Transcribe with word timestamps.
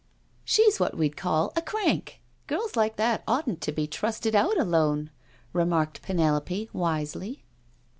"She's 0.43 0.79
what 0.79 0.97
we'd 0.97 1.15
call' 1.15 1.53
a 1.55 1.61
crank.' 1.61 2.21
Girls 2.47 2.75
like 2.75 2.95
that 2.95 3.21
oughtn't 3.27 3.61
to 3.61 3.71
be 3.71 3.85
trusted 3.85 4.33
out 4.33 4.57
alone," 4.57 5.11
remarked 5.53 6.01
Penelope 6.01 6.71
wisely. 6.73 7.43